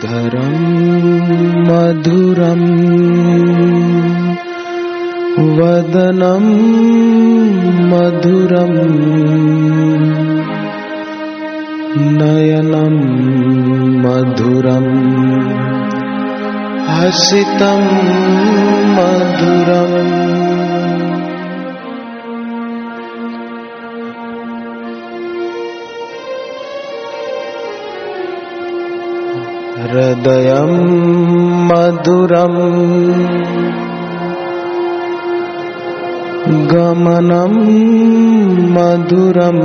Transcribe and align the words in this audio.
श्रीधरं 0.00 0.54
मधुरम् 1.68 2.68
वदनं 5.56 6.46
मधुरम् 7.90 8.78
नयनं 12.20 12.96
मधुरम् 14.04 14.90
हसितं 16.96 17.84
हृदयं 30.20 30.72
मधुरम् 31.68 32.56
गमनं 36.72 37.54
मधुरम्। 38.74 39.62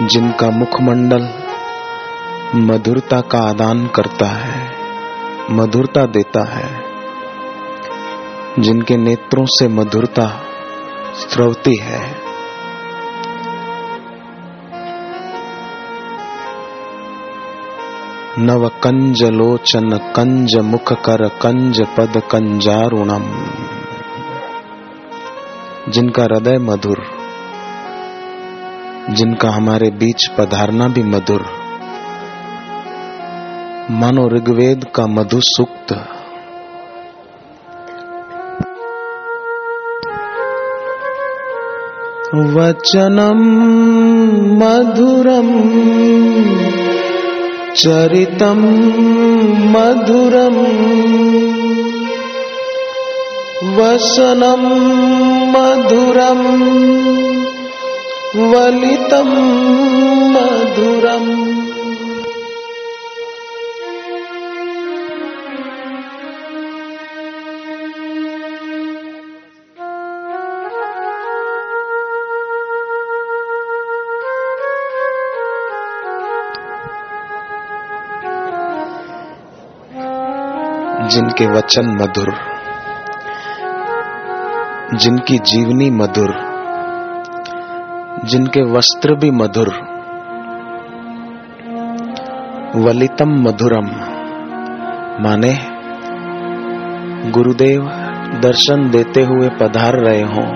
जिनका 0.00 0.50
मुखमंडल 0.50 1.28
मधुरता 2.54 3.20
का 3.20 3.38
आदान 3.38 3.86
करता 3.86 4.26
है, 4.26 4.70
मधुरता 5.50 6.06
देता 6.06 6.44
है, 6.44 6.84
जिनके 8.58 8.96
नेत्रों 8.96 9.44
से 9.46 9.68
मधुरता 9.68 10.42
स्रवती 11.14 11.76
है। 11.76 12.14
नव 18.38 18.68
कंज 18.68 19.22
लोचन 19.22 19.96
कंज 20.16 20.56
मुख 20.56 20.92
कर 20.92 21.28
कंज 21.28 21.80
पद 21.80 22.22
कंजारुणम। 22.30 23.56
जिनका 25.88 26.22
हृदय 26.22 26.58
मधुर, 26.58 27.02
जिनका 29.10 29.50
हमारे 29.50 29.90
बीच 29.90 30.26
पधारना 30.26 30.88
भी 30.88 31.02
मधुर। 31.02 31.44
मानो 33.90 34.28
ऋग्वेद 34.28 34.84
का 34.94 35.06
मधु 35.06 35.40
सुक्त। 35.40 35.92
वचनम 42.34 43.42
मधुरम, 44.58 45.48
चरितम 47.74 48.58
मधुरम। 49.70 50.56
वसनं 53.66 55.35
मधुरम् 55.52 56.46
वलितं 58.52 59.30
मधुरम्। 60.32 61.36
जिनके 81.10 81.46
वचन 81.46 81.86
मधुर 82.00 82.55
जिनकी 84.96 85.38
जीवनी 85.38 85.90
मधुर, 85.90 86.34
जिनके 88.24 88.62
वस्त्र 88.62 89.14
भी 89.14 89.30
मधुर, 89.30 89.68
वलितम 92.76 93.28
मधुरम। 93.28 93.86
माने, 95.20 95.58
गुरुदेव 97.30 97.82
दर्शन 98.40 98.90
देते 98.90 99.22
हुए 99.22 99.48
पधार 99.48 99.94
रहे 99.94 100.22
हों 100.22 100.48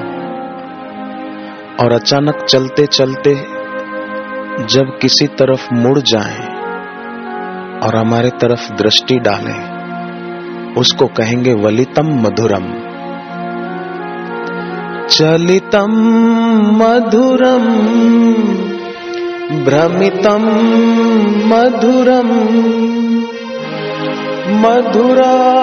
और 1.77 1.93
अचानक 1.93 2.45
चलते 2.45 2.87
चलते 2.87 3.35
जब 4.65 4.99
किसी 5.03 5.27
तरफ़ 5.27 5.75
मुड़ 5.75 5.99
जाएँ 5.99 6.47
और 7.81 7.97
हमारे 7.97 8.31
तरफ़ 8.31 8.73
दृष्टि 8.73 9.17
डालें, 9.17 9.81
उसको 10.75 11.07
कहेंगे 11.07 11.53
वलितम 11.55 12.07
मधुरम। 12.07 12.80
चलितं 15.15 15.93
मधुरम् 16.81 17.71
भ्रमितं 19.67 20.45
मधुरम् 21.51 22.35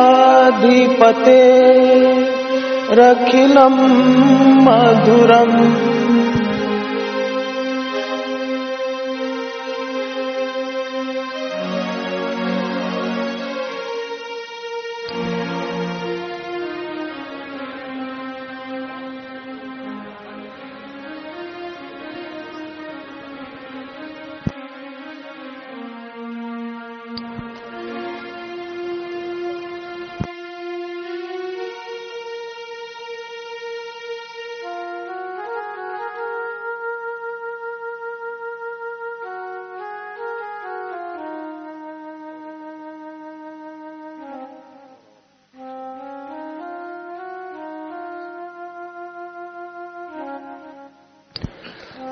मधुराधिपते 0.09 1.43
रखिलं 2.99 3.77
मधुरम् 4.67 5.55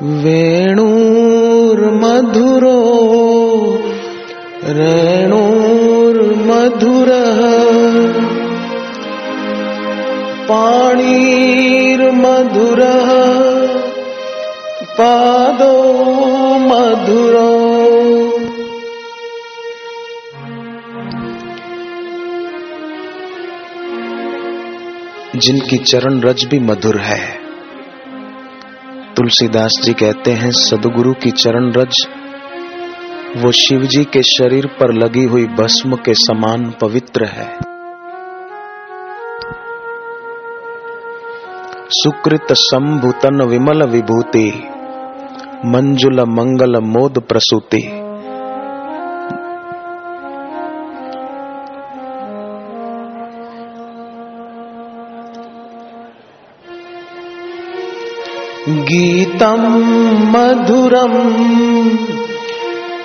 वेणुर्मधुरो 0.05 0.95
रेणुर्मधुरः 4.63 5.65
पाणिर्मधुरः 10.49 11.45
पादो 14.99 15.73
मधुरो। 16.57 17.55
जिनकी 25.35 25.77
चरण 25.77 26.21
रज 26.21 26.45
भी 26.45 26.59
मधुर 26.59 26.97
है 26.97 27.44
तुलसीदास 29.17 29.81
जी 29.83 29.93
कहते 29.93 30.31
हैं, 30.31 30.51
सदगुरु 30.51 31.13
की 31.13 31.31
चरण 31.31 31.71
रज, 31.71 32.07
वो 33.37 33.51
शिव 33.51 33.81
जी 33.81 34.03
के 34.03 34.23
शरीर 34.23 34.67
पर 34.67 34.93
लगी 34.93 35.23
हुई 35.23 35.45
भस्म 35.45 35.95
के 35.95 36.13
समान 36.13 36.73
पवित्र 36.81 37.25
है। 37.25 37.57
सुकृत 41.89 42.47
संभुतन 42.51 43.41
विमल 43.41 43.83
विभूति, 43.83 44.67
मंजुल 45.65 46.21
मंगल 46.21 46.79
मोद 46.79 47.19
प्रसूति। 47.19 48.04
गीतं 58.67 59.63
मधुरम् 60.33 61.17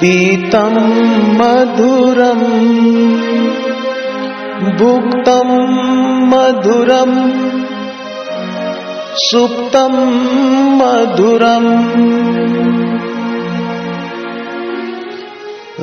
पीतं 0.00 0.76
मधुरम् 1.38 2.46
भुक्तं 4.78 5.50
मधुरम् 6.30 7.18
सुप्तं 9.24 9.96
मधुरम् 10.80 11.70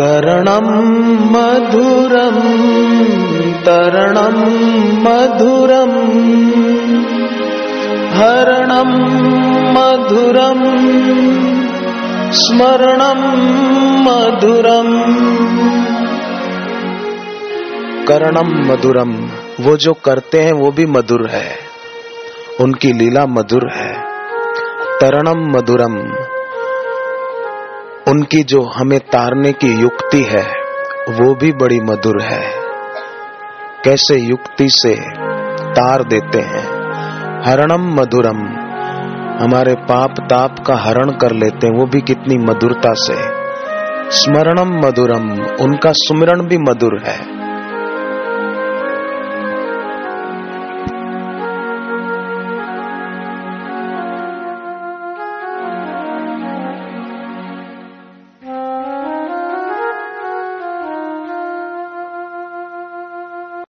करणं 0.00 0.66
मधुरं, 1.32 2.40
तरणं 3.60 4.36
मधुरम् 5.02 6.16
हरणं 8.14 8.90
मधुरम् 9.72 10.62
स्मरणं 12.32 13.20
मधुरम 14.02 14.90
करणम 18.08 18.72
मधुरम 18.72 19.12
वो 19.60 19.76
जो 19.76 19.92
करते 19.92 20.38
हैं 20.38 20.52
वो 20.52 20.70
भी 20.70 20.86
मधुर 20.86 21.28
है। 21.28 21.50
उनकी 22.60 22.92
लीला 22.92 23.26
मधुर 23.26 23.70
है। 23.74 23.92
तरणम 25.00 25.56
मधुरम 25.56 26.14
उनकी 28.08 28.42
जो 28.42 28.62
हमें 28.62 29.00
तारने 29.00 29.52
की 29.52 29.82
युक्ति 29.82 30.22
है, 30.22 30.42
वो 31.08 31.34
भी 31.34 31.52
बड़ी 31.52 31.80
मधुर 31.80 32.22
है। 32.22 32.52
कैसे 33.84 34.16
युक्ति 34.16 34.68
से 34.68 34.96
तार 35.72 36.04
देते 36.04 36.38
हैं। 36.38 36.64
हरणम 37.46 38.00
मधुरम। 38.00 38.38
हमारे 39.44 39.74
पाप 39.74 40.14
ताप 40.20 40.58
का 40.66 40.76
हरण 40.76 41.10
कर 41.10 41.32
लेते 41.32 41.66
हैं, 41.66 41.78
वो 41.78 41.86
भी 41.86 42.00
कितनी 42.00 42.38
मधुरता 42.38 42.92
से। 42.92 43.16
स्मरणम 44.10 44.86
मधुरम। 44.86 45.30
उनका 45.60 45.92
सुमरण 45.92 46.42
भी 46.42 46.58
मधुर 46.58 47.02
है। 47.06 47.35